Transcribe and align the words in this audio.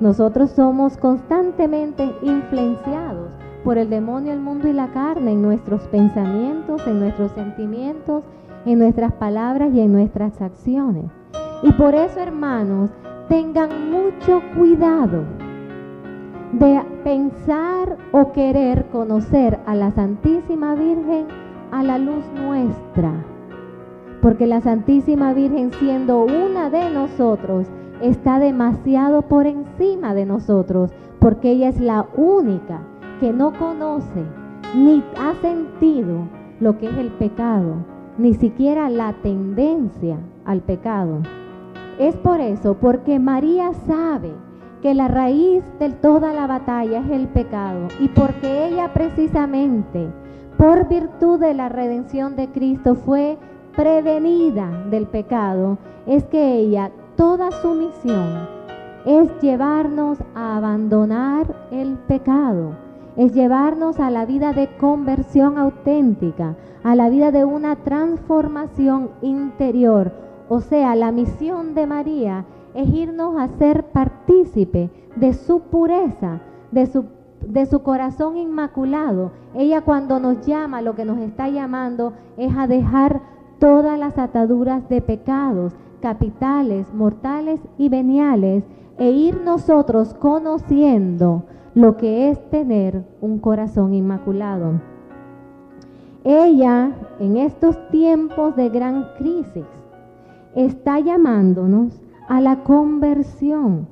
Nosotros 0.00 0.50
somos 0.50 0.98
constantemente 0.98 2.12
influenciados 2.20 3.32
por 3.64 3.78
el 3.78 3.88
demonio, 3.88 4.32
el 4.32 4.40
mundo 4.40 4.68
y 4.68 4.74
la 4.74 4.88
carne 4.88 5.32
en 5.32 5.40
nuestros 5.40 5.80
pensamientos, 5.88 6.86
en 6.86 7.00
nuestros 7.00 7.32
sentimientos, 7.32 8.22
en 8.66 8.78
nuestras 8.78 9.12
palabras 9.12 9.72
y 9.72 9.80
en 9.80 9.92
nuestras 9.92 10.40
acciones. 10.42 11.06
Y 11.62 11.72
por 11.72 11.94
eso, 11.94 12.20
hermanos, 12.20 12.90
tengan 13.30 13.90
mucho 13.90 14.42
cuidado 14.54 15.24
de 16.52 16.82
pensar 17.02 17.96
o 18.12 18.32
querer 18.32 18.86
conocer 18.92 19.58
a 19.66 19.74
la 19.74 19.90
Santísima 19.92 20.74
Virgen 20.74 21.26
a 21.72 21.82
la 21.82 21.98
luz 21.98 22.24
nuestra. 22.34 23.12
Porque 24.20 24.46
la 24.46 24.60
Santísima 24.60 25.32
Virgen 25.32 25.72
siendo 25.72 26.24
una 26.24 26.68
de 26.70 26.90
nosotros, 26.90 27.66
está 28.00 28.38
demasiado 28.38 29.22
por 29.22 29.46
encima 29.46 30.14
de 30.14 30.26
nosotros, 30.26 30.92
porque 31.18 31.50
ella 31.50 31.68
es 31.68 31.80
la 31.80 32.06
única 32.16 32.80
que 33.20 33.32
no 33.32 33.52
conoce 33.52 34.24
ni 34.74 35.02
ha 35.18 35.34
sentido 35.40 36.28
lo 36.60 36.78
que 36.78 36.86
es 36.86 36.96
el 36.96 37.10
pecado, 37.12 37.76
ni 38.18 38.34
siquiera 38.34 38.90
la 38.90 39.12
tendencia 39.22 40.18
al 40.44 40.60
pecado. 40.60 41.22
Es 41.98 42.16
por 42.16 42.40
eso, 42.40 42.74
porque 42.74 43.18
María 43.18 43.72
sabe 43.86 44.32
que 44.82 44.94
la 44.94 45.08
raíz 45.08 45.64
de 45.78 45.90
toda 45.90 46.32
la 46.32 46.46
batalla 46.46 47.00
es 47.00 47.10
el 47.10 47.28
pecado 47.28 47.88
y 48.00 48.08
porque 48.08 48.68
ella 48.68 48.92
precisamente, 48.92 50.08
por 50.58 50.88
virtud 50.88 51.40
de 51.40 51.54
la 51.54 51.68
redención 51.68 52.36
de 52.36 52.48
Cristo, 52.48 52.94
fue 52.94 53.38
prevenida 53.74 54.70
del 54.90 55.06
pecado, 55.06 55.78
es 56.06 56.24
que 56.24 56.54
ella, 56.54 56.90
toda 57.16 57.50
su 57.50 57.74
misión 57.74 58.48
es 59.06 59.30
llevarnos 59.40 60.18
a 60.34 60.56
abandonar 60.56 61.68
el 61.70 61.96
pecado, 62.06 62.72
es 63.16 63.32
llevarnos 63.32 63.98
a 64.00 64.10
la 64.10 64.26
vida 64.26 64.52
de 64.52 64.68
conversión 64.76 65.58
auténtica, 65.58 66.56
a 66.84 66.94
la 66.94 67.08
vida 67.08 67.30
de 67.30 67.44
una 67.44 67.76
transformación 67.76 69.10
interior. 69.22 70.12
O 70.48 70.60
sea, 70.60 70.94
la 70.94 71.10
misión 71.10 71.74
de 71.74 71.86
María 71.86 72.44
es 72.74 72.88
irnos 72.92 73.38
a 73.38 73.48
ser 73.58 73.84
partícipe 73.84 74.90
de 75.16 75.32
su 75.32 75.60
pureza, 75.60 76.40
de 76.70 76.86
su, 76.86 77.06
de 77.40 77.64
su 77.66 77.82
corazón 77.82 78.36
inmaculado. 78.36 79.30
Ella 79.54 79.80
cuando 79.80 80.20
nos 80.20 80.44
llama, 80.46 80.82
lo 80.82 80.94
que 80.94 81.06
nos 81.06 81.18
está 81.18 81.48
llamando 81.48 82.12
es 82.36 82.54
a 82.56 82.66
dejar 82.66 83.22
todas 83.58 83.98
las 83.98 84.18
ataduras 84.18 84.86
de 84.90 85.00
pecados 85.00 85.72
capitales, 86.00 86.92
mortales 86.94 87.60
y 87.78 87.88
veniales 87.88 88.64
e 88.98 89.10
ir 89.10 89.40
nosotros 89.42 90.14
conociendo 90.14 91.44
lo 91.74 91.96
que 91.96 92.30
es 92.30 92.50
tener 92.50 93.04
un 93.20 93.38
corazón 93.38 93.92
inmaculado. 93.92 94.80
Ella, 96.24 96.92
en 97.20 97.36
estos 97.36 97.76
tiempos 97.90 98.56
de 98.56 98.68
gran 98.68 99.06
crisis, 99.18 99.66
está 100.54 100.98
llamándonos 100.98 102.00
a 102.28 102.40
la 102.40 102.64
conversión. 102.64 103.86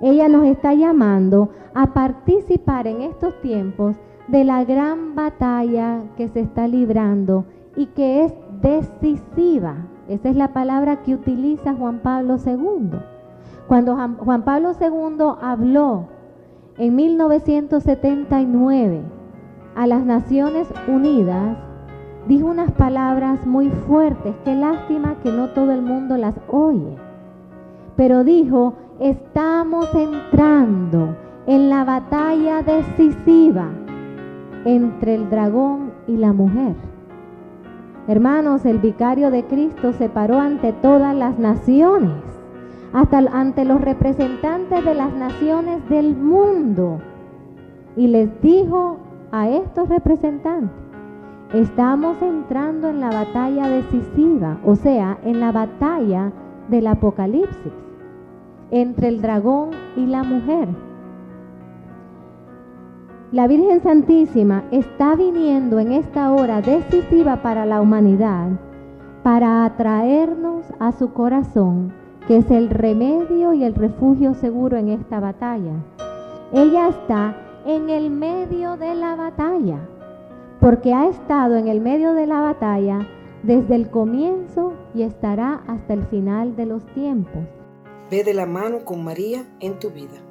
Ella 0.00 0.28
nos 0.28 0.44
está 0.44 0.74
llamando 0.74 1.50
a 1.74 1.92
participar 1.92 2.86
en 2.86 3.02
estos 3.02 3.40
tiempos 3.40 3.96
de 4.28 4.44
la 4.44 4.64
gran 4.64 5.14
batalla 5.14 6.02
que 6.16 6.28
se 6.28 6.40
está 6.40 6.68
librando 6.68 7.46
y 7.74 7.86
que 7.86 8.24
es 8.24 8.34
decisiva. 8.60 9.86
Esa 10.08 10.30
es 10.30 10.36
la 10.36 10.52
palabra 10.52 11.02
que 11.02 11.14
utiliza 11.14 11.74
Juan 11.74 12.00
Pablo 12.00 12.36
II. 12.44 12.98
Cuando 13.66 13.94
Juan 13.94 14.42
Pablo 14.42 14.72
II 14.80 15.34
habló 15.40 16.08
en 16.78 16.96
1979 16.96 19.02
a 19.74 19.86
las 19.86 20.04
Naciones 20.04 20.68
Unidas, 20.88 21.58
dijo 22.26 22.46
unas 22.46 22.72
palabras 22.72 23.46
muy 23.46 23.68
fuertes. 23.68 24.34
Qué 24.44 24.54
lástima 24.54 25.16
que 25.22 25.30
no 25.30 25.50
todo 25.50 25.72
el 25.72 25.82
mundo 25.82 26.16
las 26.16 26.34
oye 26.48 26.96
pero 27.98 28.22
dijo, 28.22 28.74
estamos 29.00 29.92
entrando 29.92 31.16
en 31.48 31.68
la 31.68 31.82
batalla 31.82 32.62
decisiva 32.62 33.68
entre 34.64 35.16
el 35.16 35.28
dragón 35.28 35.90
y 36.06 36.16
la 36.16 36.32
mujer. 36.32 36.76
Hermanos, 38.08 38.64
el 38.64 38.78
vicario 38.78 39.30
de 39.30 39.44
Cristo 39.44 39.92
se 39.92 40.08
paró 40.08 40.40
ante 40.40 40.72
todas 40.72 41.14
las 41.14 41.38
naciones, 41.38 42.24
hasta 42.94 43.18
ante 43.18 43.66
los 43.66 43.82
representantes 43.82 44.82
de 44.82 44.94
las 44.94 45.12
naciones 45.12 45.86
del 45.90 46.16
mundo, 46.16 47.02
y 47.96 48.06
les 48.06 48.40
dijo 48.40 48.96
a 49.30 49.50
estos 49.50 49.90
representantes, 49.90 50.70
estamos 51.52 52.16
entrando 52.22 52.88
en 52.88 53.00
la 53.00 53.10
batalla 53.10 53.68
decisiva, 53.68 54.56
o 54.64 54.74
sea, 54.74 55.18
en 55.22 55.38
la 55.38 55.52
batalla 55.52 56.32
del 56.70 56.86
Apocalipsis 56.86 57.72
entre 58.70 59.08
el 59.08 59.20
dragón 59.20 59.70
y 59.96 60.06
la 60.06 60.22
mujer. 60.22 60.68
La 63.30 63.46
Virgen 63.46 63.82
Santísima 63.82 64.64
está 64.70 65.14
viniendo 65.14 65.78
en 65.78 65.92
esta 65.92 66.32
hora 66.32 66.62
decisiva 66.62 67.42
para 67.42 67.66
la 67.66 67.82
humanidad 67.82 68.52
para 69.22 69.66
atraernos 69.66 70.64
a 70.78 70.92
su 70.92 71.12
corazón, 71.12 71.92
que 72.26 72.38
es 72.38 72.50
el 72.50 72.70
remedio 72.70 73.52
y 73.52 73.64
el 73.64 73.74
refugio 73.74 74.32
seguro 74.32 74.78
en 74.78 74.88
esta 74.88 75.20
batalla. 75.20 75.74
Ella 76.54 76.88
está 76.88 77.36
en 77.66 77.90
el 77.90 78.08
medio 78.08 78.78
de 78.78 78.94
la 78.94 79.14
batalla, 79.14 79.86
porque 80.58 80.94
ha 80.94 81.06
estado 81.08 81.56
en 81.56 81.68
el 81.68 81.82
medio 81.82 82.14
de 82.14 82.26
la 82.26 82.40
batalla 82.40 83.06
desde 83.42 83.74
el 83.74 83.90
comienzo 83.90 84.72
y 84.94 85.02
estará 85.02 85.60
hasta 85.66 85.92
el 85.92 86.06
final 86.06 86.56
de 86.56 86.64
los 86.64 86.86
tiempos. 86.94 87.42
Ve 88.10 88.24
de 88.24 88.32
la 88.32 88.46
mano 88.46 88.86
con 88.86 89.04
María 89.04 89.44
en 89.60 89.78
tu 89.78 89.90
vida. 89.90 90.27